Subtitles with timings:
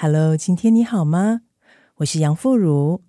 [0.00, 1.40] Hello，今天你好吗？
[1.96, 3.02] 我是杨富如。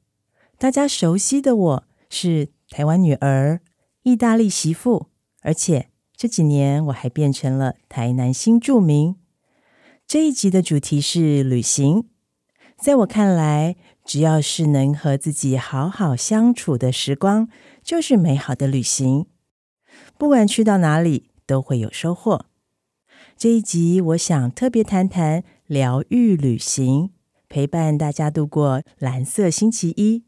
[0.57, 3.61] 大家熟悉的我是台湾女儿、
[4.01, 5.05] 意大利媳妇，
[5.43, 9.15] 而且这几年我还变成了台南新住民。
[10.07, 12.09] 这一集的主题是旅行。
[12.81, 17.49] 在我看来，只要是能和自己好好相处的时光，
[17.83, 19.27] 就是美好的旅行。
[20.17, 22.47] 不管去到哪里，都会有收获。
[23.37, 27.11] 这一集，我想特别谈谈疗愈旅行，
[27.47, 30.23] 陪伴大家度过蓝色星期一。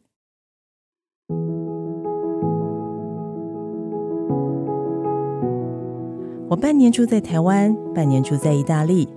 [6.48, 9.10] 我半年住在台湾，半年住在意大利。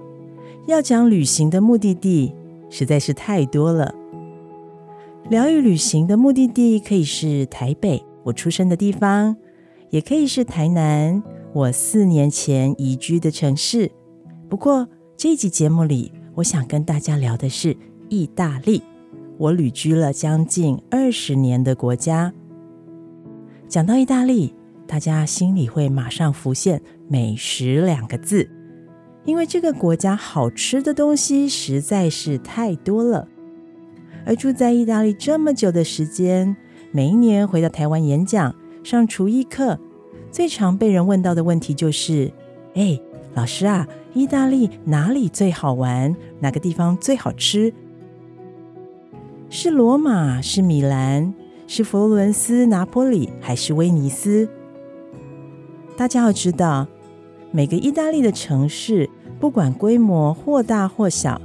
[0.67, 2.35] 要讲旅行的目的地，
[2.71, 3.95] 实在是太多了。
[5.29, 9.37] 疗愈旅行的目的地可以是台北，我出生的地方，
[9.91, 11.23] 也可以是台南。
[11.53, 13.93] 我四年前移居的城市。
[14.49, 17.77] 不过这一集节目里，我想跟大家聊的是
[18.09, 18.83] 意大利。
[19.39, 22.33] 我旅居了将近二十年的国家。
[23.69, 24.53] 讲到意大利，
[24.89, 28.51] 大家心里会马上浮现“美食”两个字，
[29.25, 33.29] 因为这个国家好吃的东西实在是太多了。
[34.27, 36.57] 而住在意大利这么久的时间，
[36.91, 39.79] 每一年回到台湾演讲、上厨艺课。
[40.33, 42.33] 最常被人问到的问题就是
[42.75, 43.01] ：“哎，
[43.35, 46.15] 老师啊，意大利哪里最好玩？
[46.41, 47.75] 哪个地方最好吃？
[49.51, 50.41] 是罗马？
[50.41, 51.35] 是米兰？
[51.67, 53.29] 是佛罗伦斯、拿坡里？
[53.41, 54.49] 还是威尼斯？”
[55.97, 56.87] 大家要知道，
[57.51, 61.41] 每个意大利的城市，不管规模或大或小，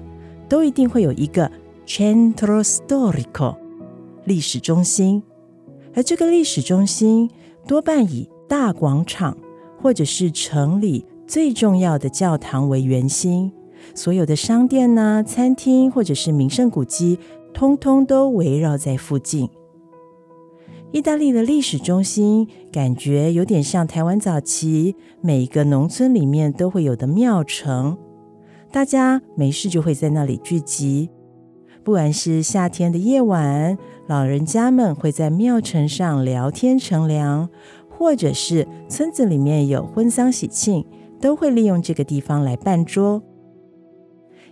[0.47, 1.51] 都一定会有一个
[1.87, 3.55] centro storico
[4.25, 5.23] 历史中心，
[5.95, 7.29] 而这个历史中心
[7.67, 9.37] 多半以大广场，
[9.81, 13.51] 或者是城里最重要的教堂为圆心，
[13.93, 17.19] 所有的商店呐、啊、餐厅或者是名胜古迹，
[17.53, 19.47] 通通都围绕在附近。
[20.91, 27.95] 意大利的历史中心，感觉有点像台湾早期每一个农村里面都会有的庙城，
[28.71, 31.11] 大家没事就会在那里聚集。
[31.83, 37.47] 不管是夏天的夜晚，老人家们会在庙城上聊天乘凉。
[37.99, 40.85] 或者是村子里面有婚丧喜庆，
[41.19, 43.21] 都会利用这个地方来办桌。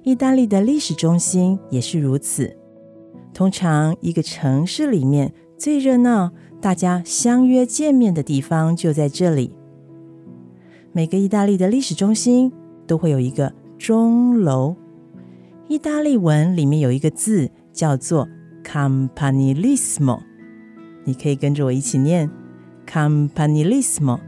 [0.03, 2.55] 意大利的历史中心也是如此。
[3.33, 9.53] 通常一个城市里面最热闹、大家相约见面的地方就在这里。
[10.91, 12.51] 每个意大利的历史中心
[12.87, 14.75] 都会有一个钟楼，
[15.67, 18.27] 意大利文里面有一个字叫做
[18.63, 20.19] “campanilismo”，
[21.03, 22.29] 你可以跟着我一起念。
[22.87, 24.19] “campanilismo”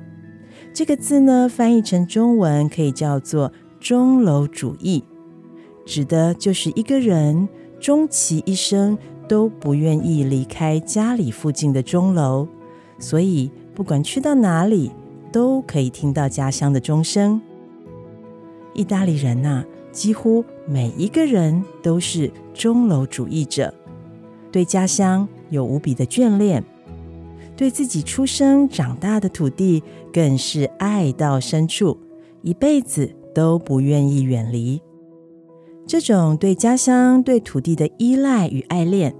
[0.73, 5.03] 这个字呢，翻译成中文可以叫做钟楼主义，
[5.85, 7.49] 指的就是一个人
[7.79, 8.97] 终其一生
[9.27, 12.47] 都不愿意离开家里附近的钟楼，
[12.97, 14.91] 所以不管去到哪里，
[15.33, 17.41] 都可以听到家乡的钟声。
[18.73, 23.73] 意大利人呐、啊，几乎每一个人都是钟楼主义者，
[24.51, 26.63] 对家乡有无比的眷恋。
[27.59, 29.83] 对自己出生长大的土地
[30.13, 31.97] 更是爱到深处，
[32.41, 34.81] 一辈子都不愿意远离。
[35.85, 39.13] 这种对家乡、对土地的依赖与爱恋，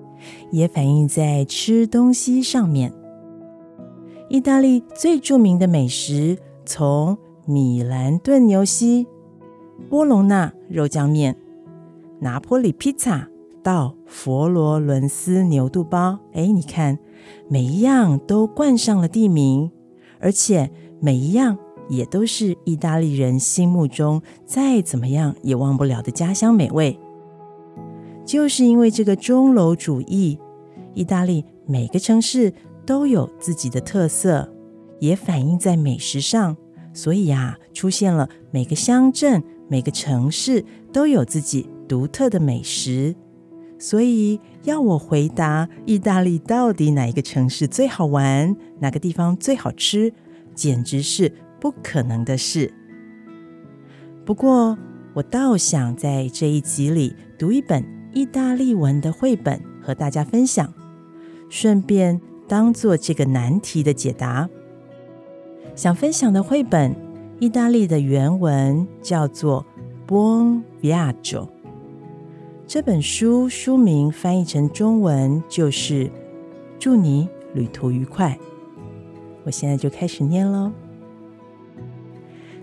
[0.53, 2.93] 也反映在吃东西上面。
[4.29, 9.05] 意大利最著名的美食，从米兰炖牛膝、
[9.89, 11.35] 波隆纳肉酱面、
[12.21, 13.27] 拿坡里披萨
[13.61, 16.97] 到佛罗伦斯牛肚包，哎，你看。
[17.47, 19.71] 每一样都冠上了地名，
[20.19, 20.69] 而且
[20.99, 21.57] 每一样
[21.89, 26.99] 也都是意大利人心目中再怎么样也忘不了的家乡美味。
[28.25, 30.37] 就是因为这个钟楼主义，
[30.93, 32.53] 意大利每个城市
[32.85, 34.53] 都有自己的特色，
[34.99, 36.55] 也反映在美食上，
[36.93, 43.15] 所以啊，出现了每个乡镇、每个城市都有自己独特的美食。
[43.79, 50.13] 所以要我回答意大利到底哪一个城市最好玩，哪个地方最好吃，
[50.53, 52.73] 简直是不可能的事。
[54.25, 54.77] 不过，
[55.13, 57.83] 我倒想在这一集里读一本
[58.13, 60.71] 意大利文的绘本和大家分享，
[61.49, 64.49] 顺便当做这个难题的解答。
[65.75, 66.93] 想分享的绘本，
[67.39, 69.65] 意大利的原文叫做
[70.11, 71.47] 《Buon Viaggio》。
[72.69, 76.07] 这本书书名翻译成中文就是
[76.77, 78.37] “祝你旅途愉快”。
[79.43, 80.71] 我现在就开始念喽。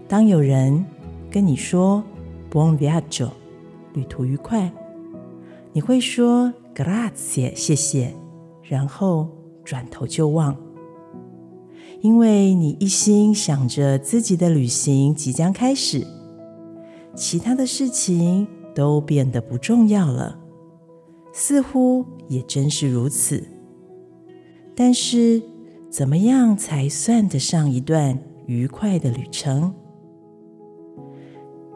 [0.06, 0.86] 当有人
[1.28, 2.04] 跟你说
[2.52, 3.30] “Buon viaggio”，
[3.94, 4.72] 旅途愉快，
[5.72, 8.14] 你会说 “Grazie”，谢谢，
[8.62, 9.28] 然后
[9.64, 10.56] 转头就忘，
[12.00, 16.06] 因为你一心想着自己的旅行即将开始，
[17.16, 18.46] 其他的事情
[18.76, 20.38] 都变得不重要了。
[21.32, 23.42] 似乎也真是如此。
[24.74, 25.42] 但是，
[25.88, 29.72] 怎么样才算得上一段愉快的旅程？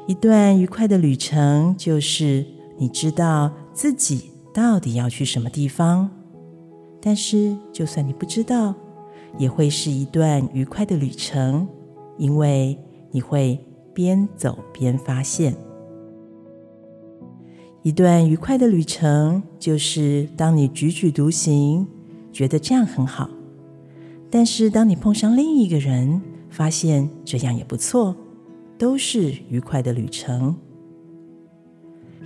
[0.07, 2.45] 一段愉快的旅程，就是
[2.77, 6.11] 你知道自己到底要去什么地方。
[7.01, 8.75] 但是，就算你不知道，
[9.39, 11.67] 也会是一段愉快的旅程，
[12.19, 12.79] 因为
[13.11, 13.59] 你会
[13.95, 15.57] 边走边发现。
[17.83, 21.87] 一段愉快的旅程，就是当你踽踽独行，
[22.33, 23.31] 觉得这样很好，
[24.31, 28.17] 但是当你碰上另一个人，发现这样也不错。
[28.79, 30.57] 都是愉快的旅程。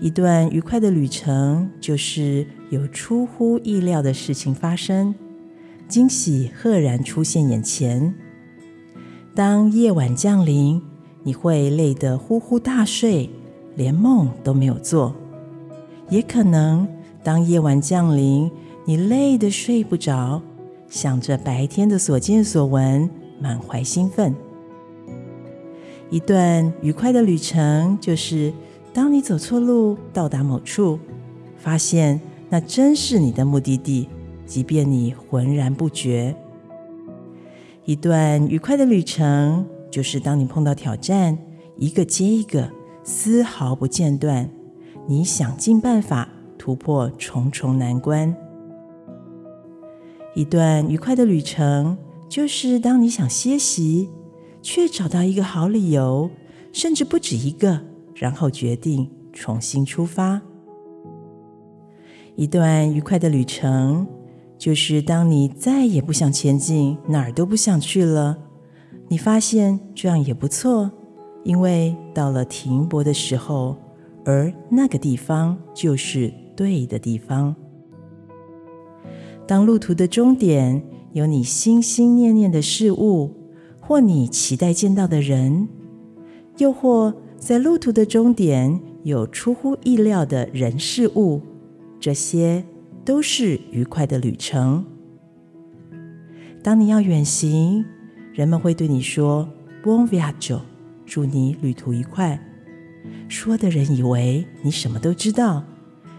[0.00, 5.12] 一段愉快的旅程，就是有出乎意料的事情发生，
[5.88, 8.14] 惊喜赫然出现眼前。
[9.34, 10.80] 当夜晚降临，
[11.24, 13.28] 你会累得呼呼大睡，
[13.74, 15.12] 连梦都没有做；
[16.14, 16.86] 也可能
[17.24, 18.48] 当夜晚降临，
[18.84, 20.40] 你累得睡不着，
[20.88, 24.32] 想着白天的所见所闻，满怀兴奋。
[26.10, 28.52] 一段愉快的旅程，就是
[28.92, 31.00] 当你走错路，到达某处，
[31.56, 34.08] 发现那真是你的目的地，
[34.46, 36.36] 即便你浑然不觉。
[37.84, 41.36] 一段愉快的旅程，就是当你碰到挑战，
[41.76, 42.70] 一个接一个，
[43.02, 44.48] 丝毫不间断，
[45.06, 46.28] 你想尽办法
[46.58, 48.34] 突破重重难关。
[50.34, 51.96] 一段愉快的旅程，
[52.28, 54.10] 就是当你想歇息。
[54.66, 56.30] 却找到一个好理由，
[56.72, 57.82] 甚至不止一个，
[58.14, 60.40] 然后决定重新出发。
[62.34, 64.06] 一段愉快的旅程，
[64.56, 68.38] 就是当你再也不想前进，哪儿都不想去了，
[69.08, 70.90] 你发现这样也不错，
[71.42, 73.76] 因为到了停泊的时候，
[74.24, 77.54] 而那个地方就是对的地方。
[79.46, 80.82] 当路途的终点
[81.12, 83.44] 有你心心念念的事物。
[83.86, 85.68] 或你期待见到的人，
[86.56, 91.42] 又或在路途的终点有出乎意料的人事物，
[92.00, 92.64] 这些
[93.04, 94.86] 都是愉快的旅程。
[96.62, 97.84] 当你要远行，
[98.32, 99.46] 人们会对你说
[99.84, 100.60] “Buon viaggio”，
[101.04, 102.42] 祝你旅途愉快。
[103.34, 105.64] 说的人以为你什么都知道，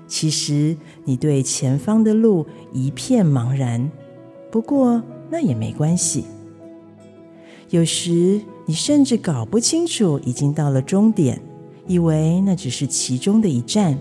[0.06, 0.75] 其实
[1.06, 3.89] 你对前方的路一片茫然。
[4.51, 6.25] 不过那也没关系。
[7.69, 11.41] 有时你甚至搞不清楚已经到了终点，
[11.88, 13.97] 以为那只是其中的一站。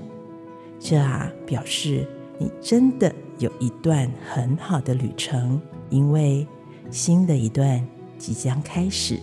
[0.81, 2.05] 这啊，表示
[2.37, 6.45] 你真的有一段很好的旅程，因为
[6.91, 7.81] 新的一段
[8.19, 9.21] 即将开始。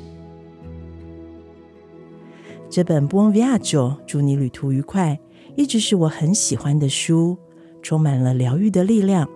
[2.72, 5.20] 这本《Bon Viaggio》祝你旅途愉快，
[5.58, 7.38] 一直是我很喜欢的书，
[7.82, 9.28] 充满了疗愈的力量。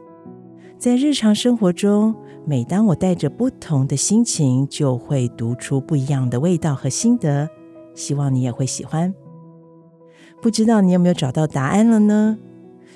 [0.78, 2.16] 在日常生活中，
[2.46, 7.50] 每当我带着不同的心情，就会读出不一样的味道和心得。
[7.94, 9.14] 希望你也会喜欢。
[10.42, 12.38] 不知道你有没有找到答案了呢？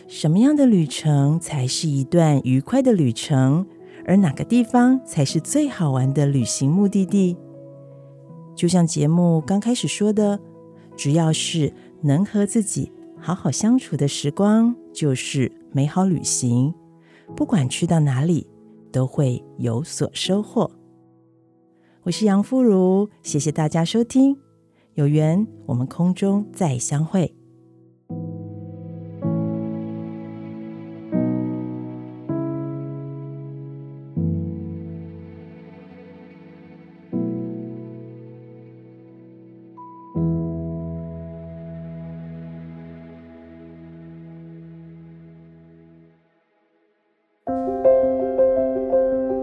[0.07, 3.67] 什么样的旅程才是一段愉快的旅程？
[4.05, 7.35] 而哪个地方才是最好玩的旅行目的地？
[8.59, 10.37] 就像节目刚开始说的，
[10.97, 16.73] 只要是能和自己好好相处的时光，就是美好旅行。
[17.37, 18.45] 不管去到哪里。
[18.91, 20.71] 都会有所收获。
[22.01, 24.35] 我是杨富如，谢谢大家收听，
[24.95, 27.38] 有缘我们空中再相会。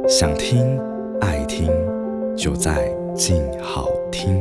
[0.09, 0.79] 想听
[1.21, 1.69] 爱听，
[2.37, 4.41] 就在静好听。